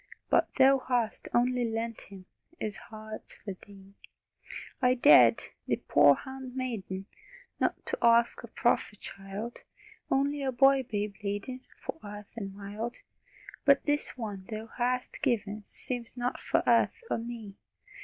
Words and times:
But 0.31 0.49
Thou 0.57 0.79
hast 0.79 1.29
only 1.31 1.63
lent 1.63 2.01
Him, 2.09 2.25
His 2.59 2.75
heart's 2.75 3.35
for 3.35 3.53
Thee! 3.53 3.93
I 4.81 4.95
dared 4.95 5.43
Thy 5.67 5.79
poor 5.87 6.15
hand 6.15 6.55
maiden 6.55 7.05
Not 7.59 7.93
ask 8.01 8.41
a 8.41 8.47
prophet 8.47 8.99
child: 8.99 9.61
Only 10.09 10.41
a 10.41 10.51
boy 10.51 10.81
babe 10.89 11.13
laden 11.23 11.61
For 11.85 11.99
earth 12.03 12.31
and 12.35 12.51
mild. 12.55 12.97
But 13.63 13.85
this 13.85 14.17
one 14.17 14.47
Thou 14.49 14.65
hast 14.75 15.21
given 15.21 15.63
Seems 15.65 16.17
not 16.17 16.39
for 16.39 16.63
earth 16.65 17.03
or 17.11 17.19
me! 17.19 17.53